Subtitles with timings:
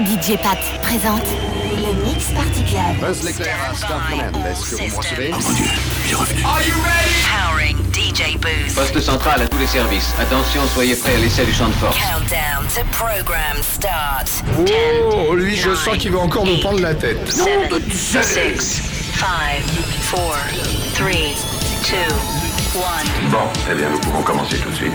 [0.00, 1.22] DJ Pat présente
[1.74, 2.98] le Mix Party Club.
[3.00, 4.36] Buzz l'éclair à Star Command.
[4.46, 5.30] Est-ce que vous me recevez?
[5.32, 5.64] Oh mon dieu,
[6.04, 6.42] il est revenu.
[6.42, 8.74] Powering DJ Booth.
[8.74, 10.12] Poste central à tous les services.
[10.20, 11.96] Attention, soyez prêts à l'essai du champ de force.
[11.96, 14.28] Countdown to program start.
[15.14, 17.32] Oh, lui, je sens qu'il va encore nous prendre la tête.
[17.32, 18.82] 7, 6,
[19.14, 19.30] 5, 4,
[20.12, 20.36] 3,
[20.98, 21.08] 2, 1.
[23.30, 24.92] Bon, eh bien, nous pouvons commencer tout de suite.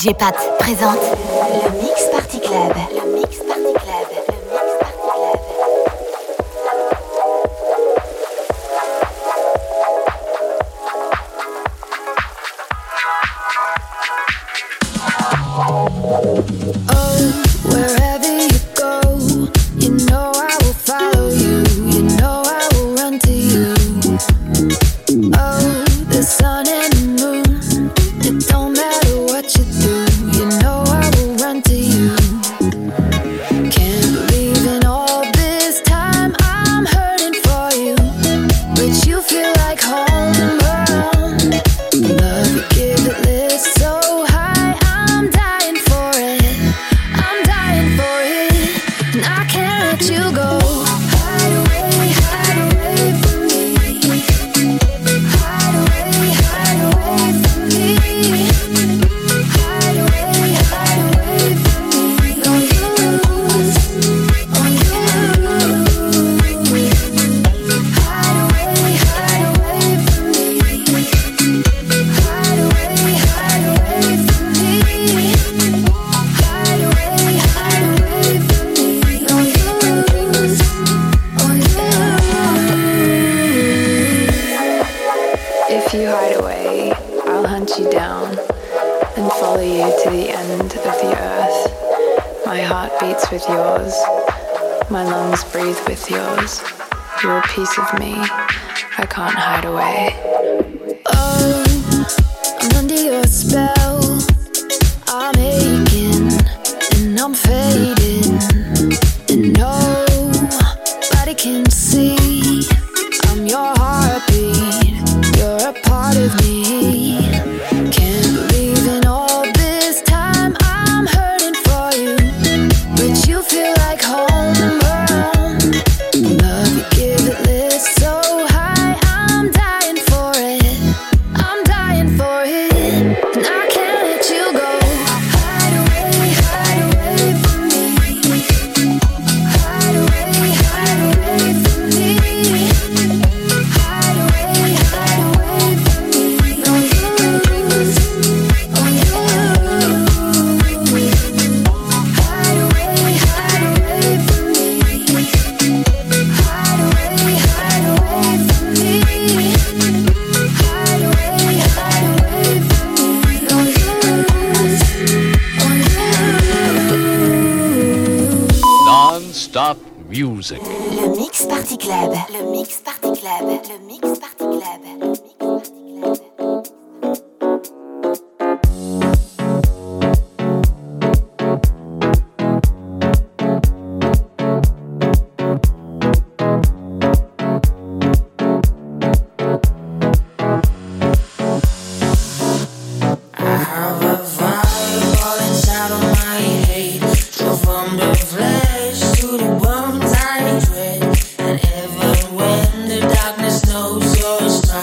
[0.00, 0.98] DJ Pat présente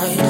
[0.05, 0.26] side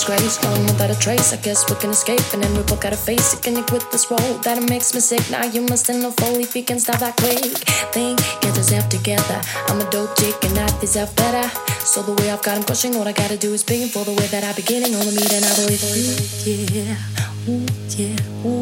[0.00, 0.38] disgrace.
[0.38, 1.32] Gone without a trace.
[1.32, 3.42] I guess we can escape, and then we both gotta face it.
[3.42, 5.22] Can you quit this role that it makes me sick?
[5.30, 6.36] Now you must end fall.
[6.36, 7.52] if you can stop that quick.
[7.92, 9.40] Think, get yourself together.
[9.68, 11.46] I'm a dope chick, and I deserve better.
[11.84, 14.12] So the way I've got him pushing, all I gotta do is begging for the
[14.12, 16.56] way that I beginning on the meat, and I believe you.
[16.76, 16.96] Yeah,
[17.48, 17.66] ooh,
[17.96, 18.59] yeah, ooh.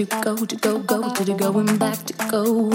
[0.00, 2.69] to go, to go, go, to the going back to go.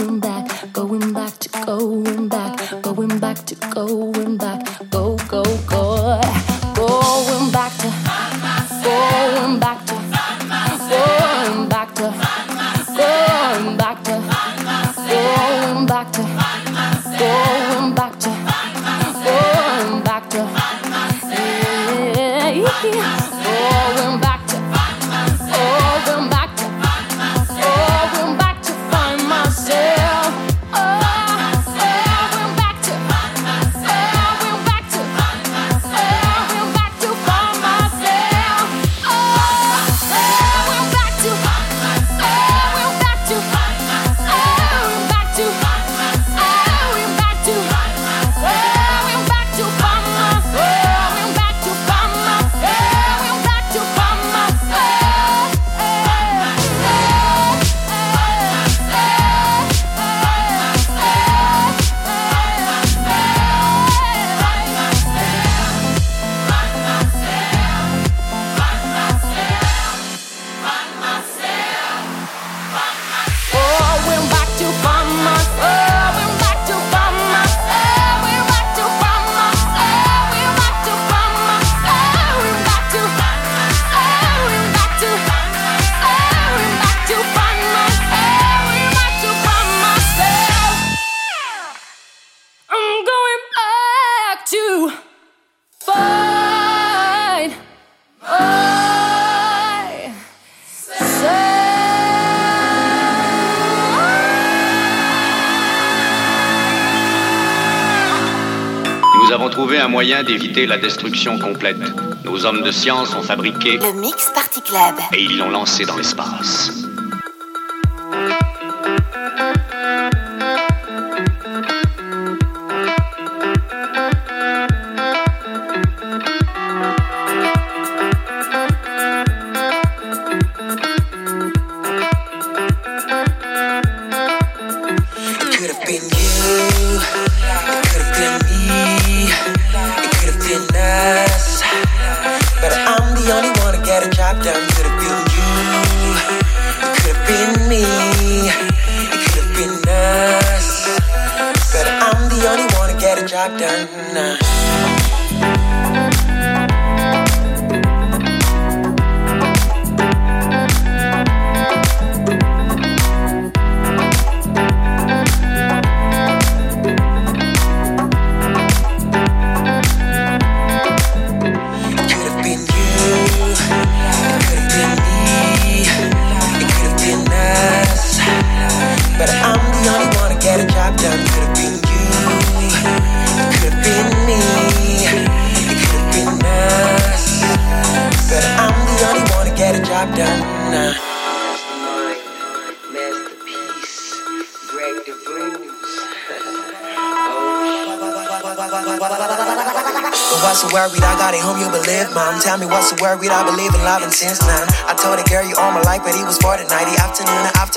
[110.65, 111.77] la destruction complète.
[112.23, 115.97] Nos hommes de science ont fabriqué le Mix Party Club et ils l'ont lancé dans
[115.97, 116.84] l'espace.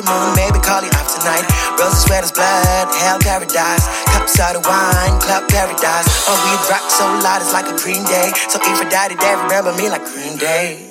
[0.09, 1.45] Afternoon, maybe call it after night.
[1.79, 3.85] Roses, sweaters, blood, hell paradise.
[4.13, 6.09] Cups of the wine, club paradise.
[6.29, 8.33] Oh, we rock so loud, it's like a green day.
[8.49, 10.89] So if for daddy, they remember me like Green Day.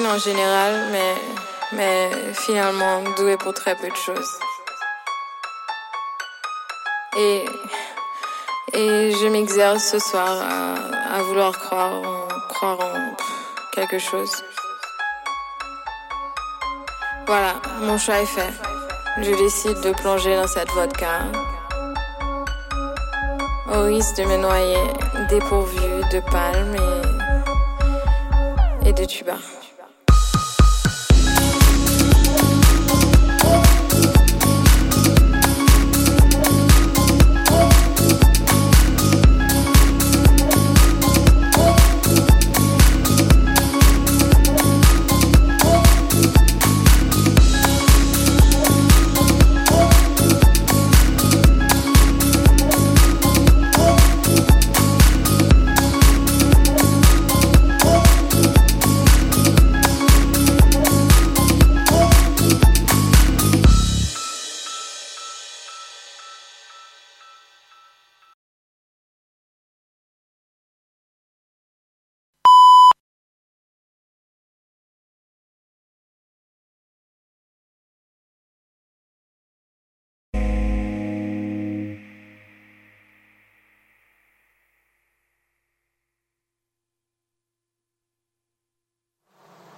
[0.00, 1.14] En général, mais
[1.72, 4.38] mais finalement doué pour très peu de choses.
[7.16, 7.44] Et,
[8.72, 10.30] et je m'exerce ce soir
[11.10, 13.16] à, vouloir croire en, croire en
[13.72, 14.44] quelque chose.
[17.26, 18.52] Voilà, mon choix est fait.
[19.18, 21.20] Je décide de plonger dans cette vodka.
[23.74, 24.82] Au risque de me noyer
[25.28, 25.80] dépourvu
[26.12, 26.76] de palmes
[28.84, 29.36] et de tuba.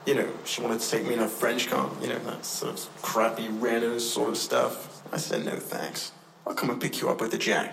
[0.06, 2.74] You know, she wanted to take me in a French car, you know, that sort
[2.74, 5.02] of crappy Renault sort of stuff.
[5.12, 6.12] I said, no thanks.
[6.46, 7.72] I'll come and pick you up with the jack.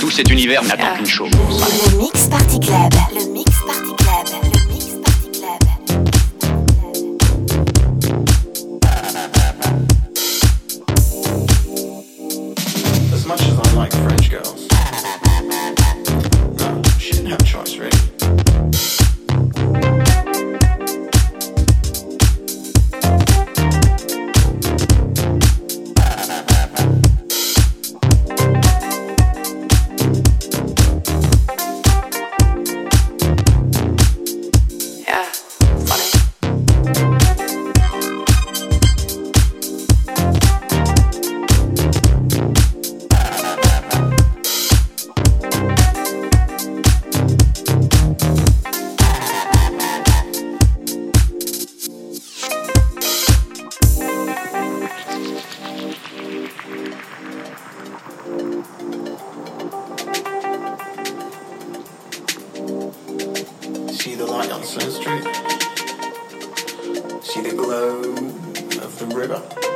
[0.00, 1.30] Tout cet univers n'attend qu'une chose.
[1.30, 2.92] Le Mix Party Club.
[3.14, 3.32] Le
[64.68, 64.80] See
[67.40, 68.00] the glow
[68.84, 69.67] of the river?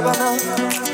[0.00, 0.89] acaba não.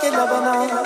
[0.00, 0.50] Saroki Labana.
[0.50, 0.79] Caravan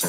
[0.00, 0.08] There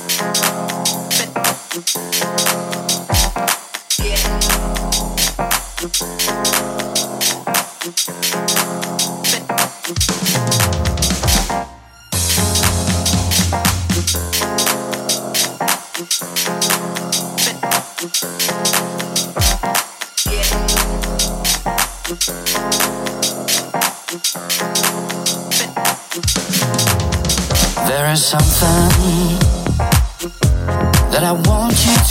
[28.14, 29.41] is something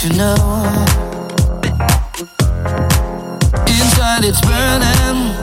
[0.03, 0.35] you know.
[3.67, 5.35] Inside it's burning,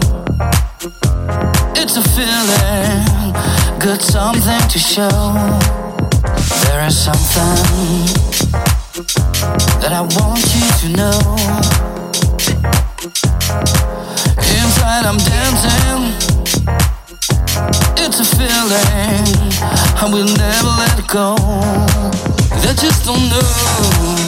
[1.76, 3.32] it's a feeling,
[3.78, 5.32] got something to show.
[6.64, 8.06] There is something
[9.80, 11.20] that I want you to know.
[14.58, 16.28] Inside I'm dancing.
[17.96, 19.28] It's a feeling
[19.96, 21.36] I will never let go.
[22.68, 24.27] I just don't know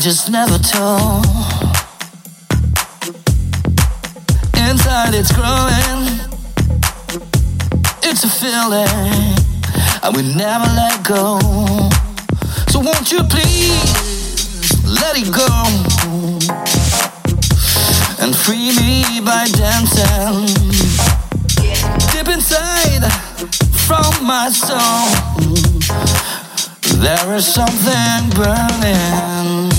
[0.00, 1.26] just never told.
[4.56, 6.20] Inside it's growing.
[8.02, 9.36] It's a feeling
[10.02, 11.38] I will never let go.
[12.68, 15.46] So won't you please let it go?
[18.22, 20.46] and free me by dancing
[22.12, 23.04] deep inside
[23.86, 25.50] from my soul.
[27.00, 29.69] There is something burning.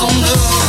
[0.00, 0.67] on the road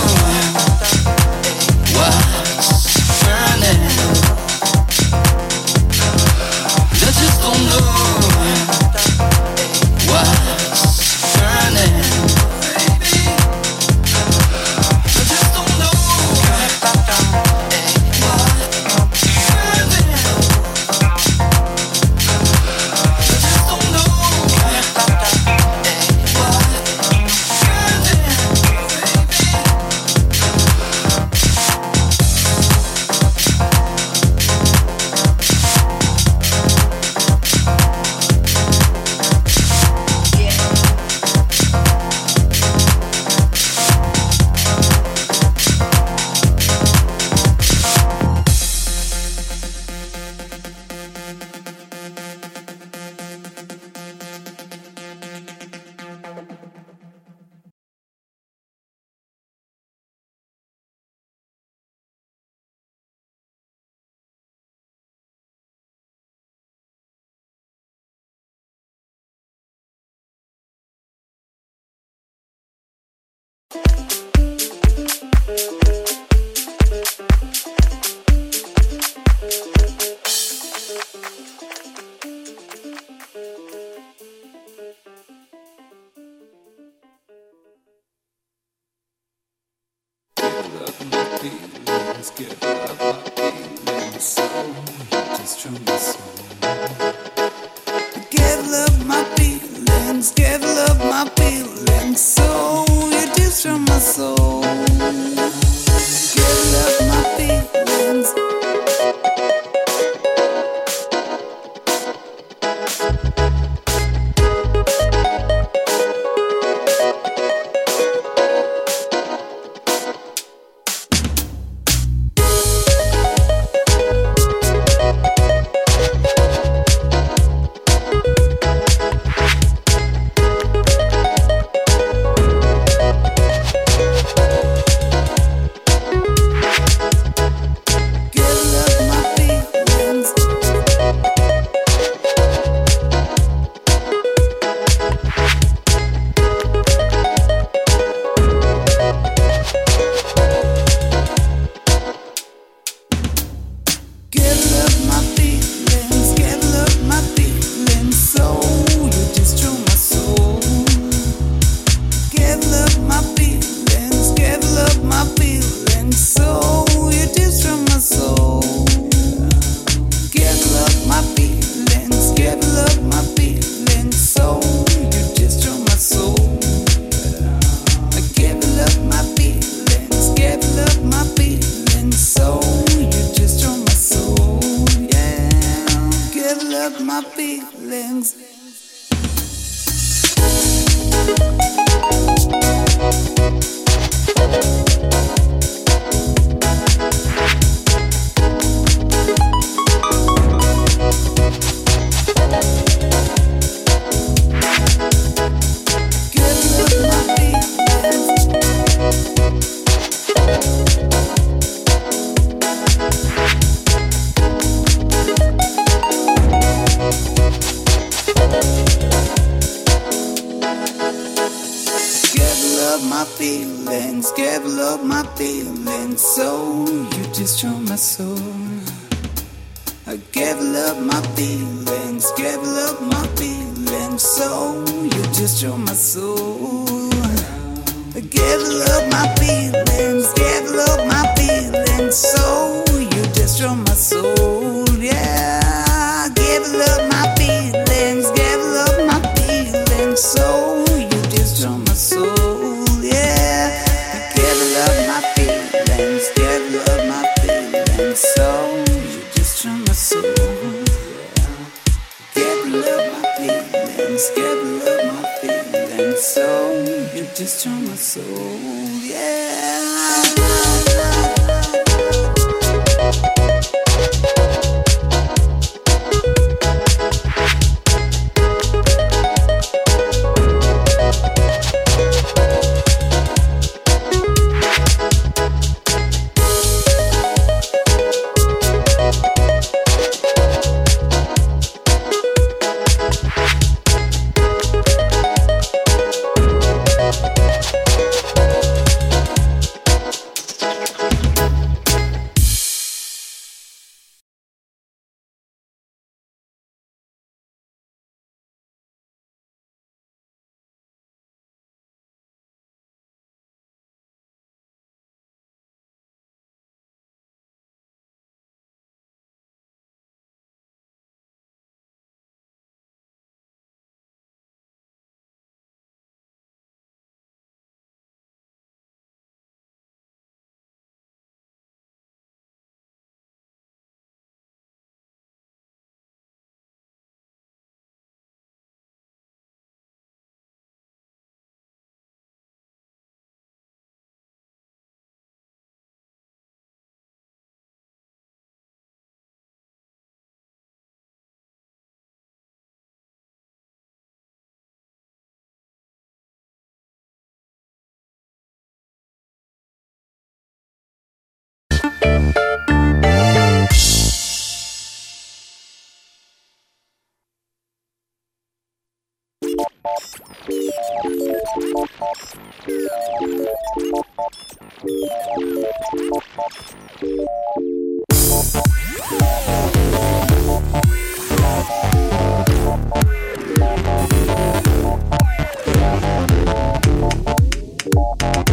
[388.21, 388.48] Thank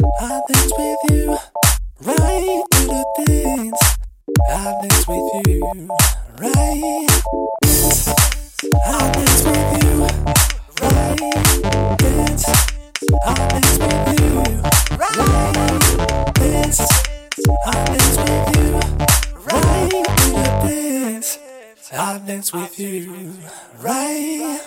[0.00, 1.36] I dance with you,
[2.02, 2.62] right?
[2.70, 3.82] Do the dance,
[4.48, 5.88] I dance with you,
[6.38, 7.08] right?
[8.84, 9.94] I dance with you,
[10.82, 11.18] right?
[11.98, 12.46] Dance,
[13.24, 14.32] I dance with you,
[14.98, 15.56] right?
[17.66, 18.66] I dance with you,
[19.46, 19.90] right?
[19.90, 21.30] Do the dance,
[21.92, 23.34] I dance with you,
[23.80, 24.60] right?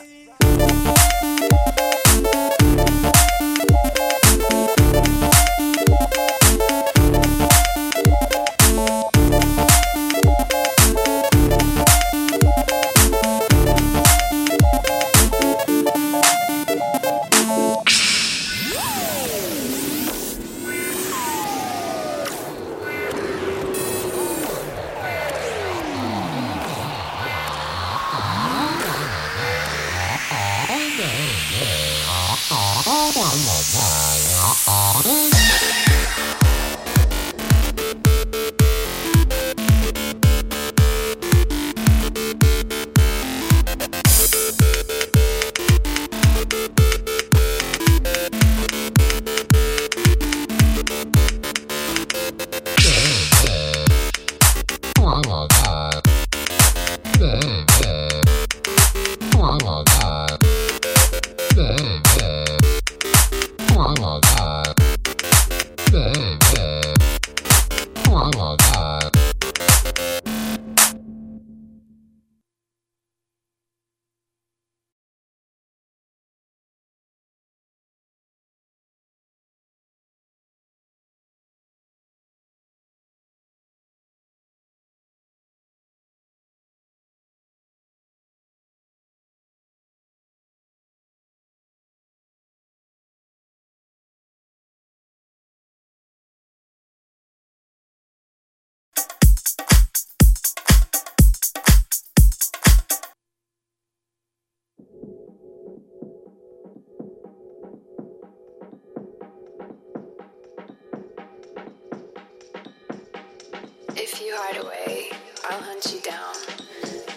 [114.22, 115.10] If you hide away,
[115.50, 116.36] I'll hunt you down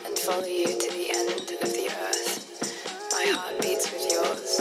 [0.06, 3.12] and follow you to the end of the earth.
[3.12, 4.58] My heart beats with yours,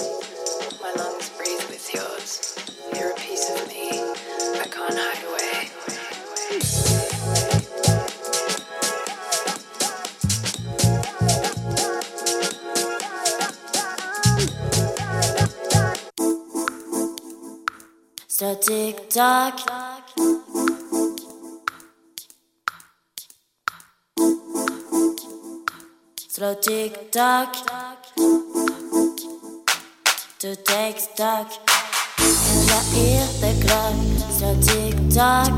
[0.81, 2.59] my lungs breathe with yours.
[2.93, 3.91] You're a piece of me,
[4.59, 5.71] I can't hide away.
[18.27, 19.72] So tick tock.
[26.35, 27.53] Slow tick tock.
[30.39, 31.53] To take stock.
[32.17, 33.93] And I hear the clock.
[34.31, 35.53] So tick tock.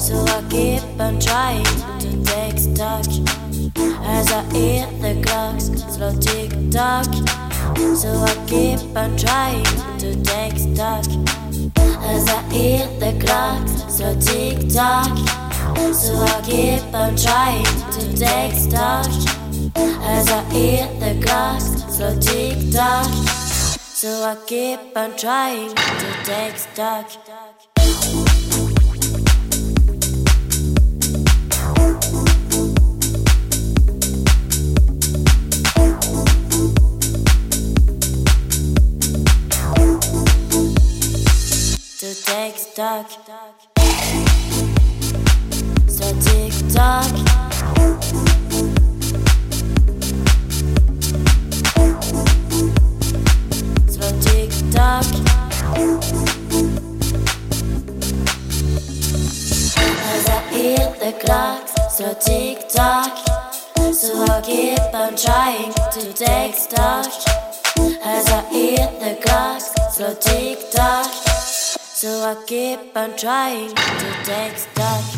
[0.00, 1.66] So I keep on trying
[2.00, 3.04] to take stock.
[4.06, 7.12] As I hear the clocks, slow tick tock.
[7.94, 9.62] So I keep on trying
[9.98, 11.04] to take stock.
[12.08, 15.18] As I hit the clocks, slow tick tock.
[15.92, 19.42] So I keep on trying to take stock.
[19.76, 21.64] As I hit the clocks,
[21.94, 23.06] slow tick tock.
[23.78, 27.10] So I keep on trying to take stock.
[41.98, 43.08] to take stock.
[45.86, 48.31] So tick tock.
[60.50, 63.16] Hit the clock, so tick tock.
[63.92, 67.06] So I keep on trying to take stock.
[68.04, 69.60] As I hit the clock,
[69.92, 71.10] so tick tock.
[72.00, 75.11] So I keep on trying to take stock.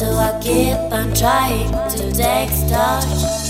[0.00, 3.49] So I keep on trying to take stock.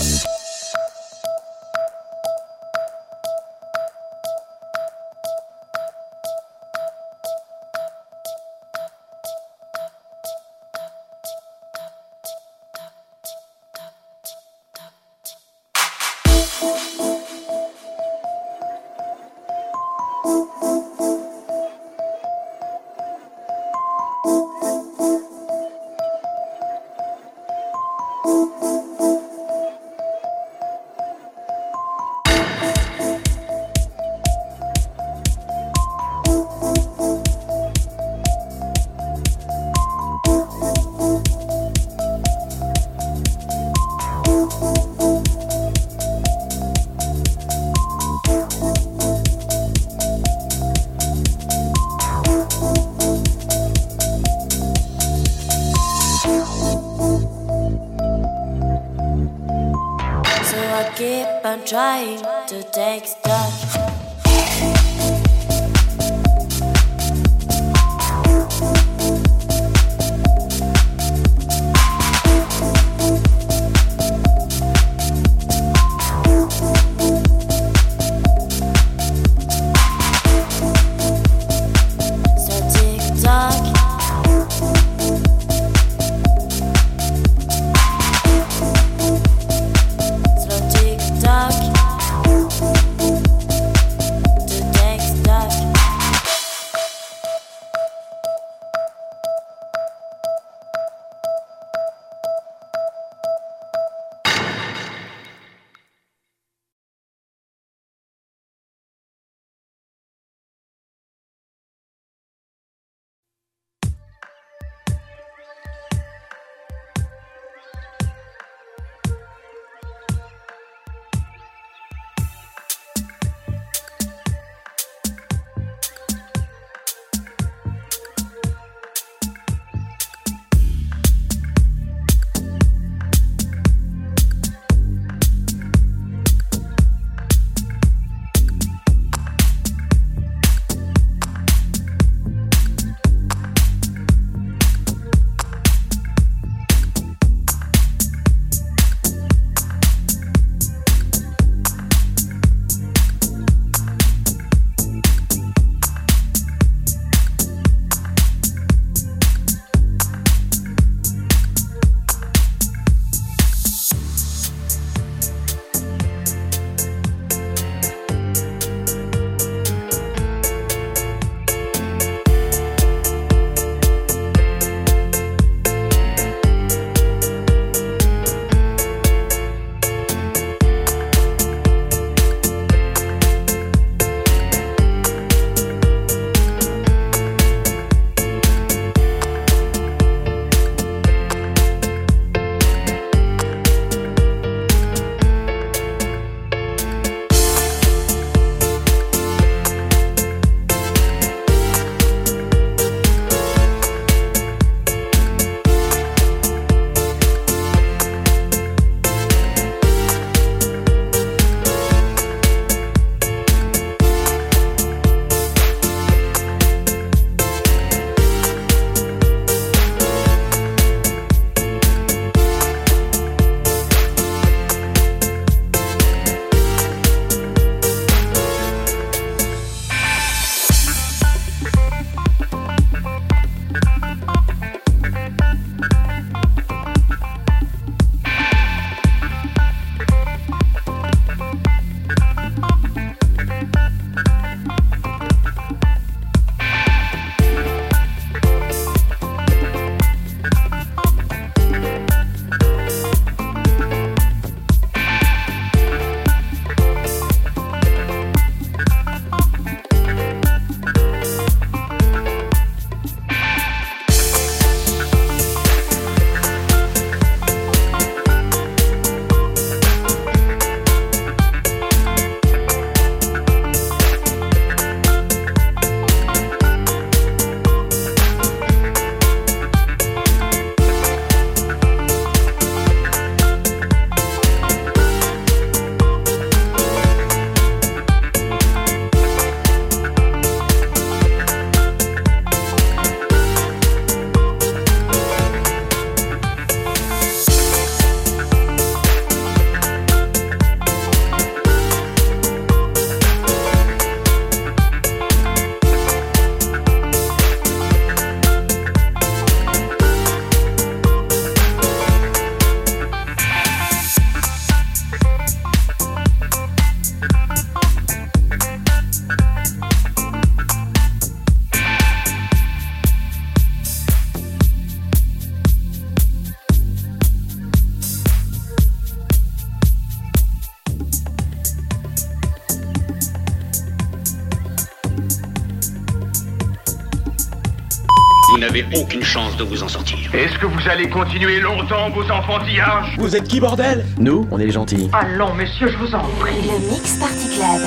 [340.81, 344.03] Vous allez continuer longtemps vos enfantillages Vous êtes qui, bordel?
[344.17, 345.11] Nous, on est les gentils.
[345.13, 346.55] Allons, messieurs, je vous en prie.
[346.55, 347.81] Le Mix Party Club.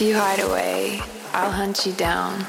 [0.00, 1.00] You hide away,
[1.32, 2.46] I'll hunt you down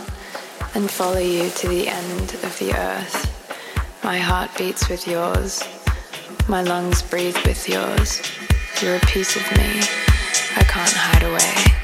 [0.75, 4.03] and follow you to the end of the earth.
[4.03, 5.63] My heart beats with yours,
[6.47, 8.21] my lungs breathe with yours.
[8.83, 9.81] You're a piece of me
[10.55, 11.82] I can't hide away.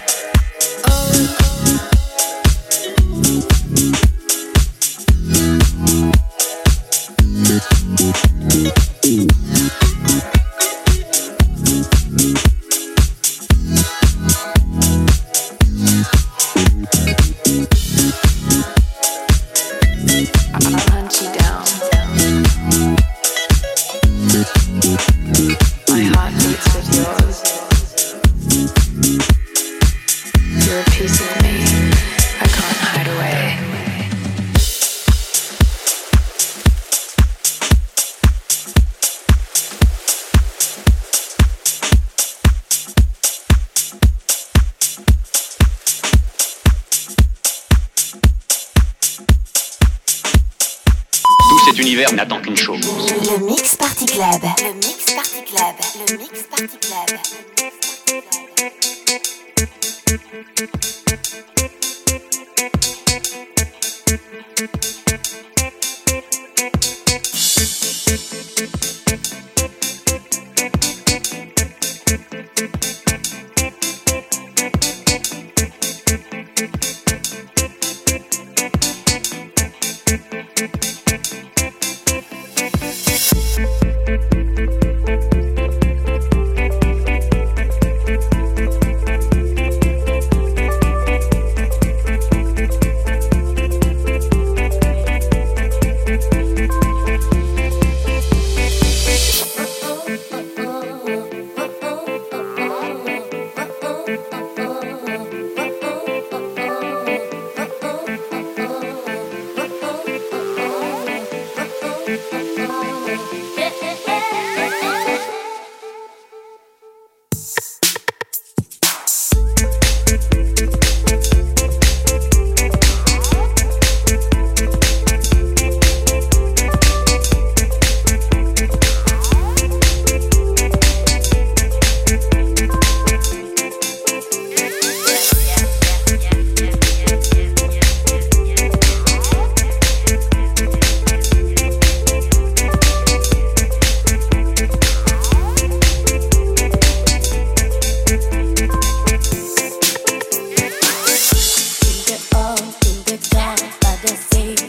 [153.82, 154.69] by the sea.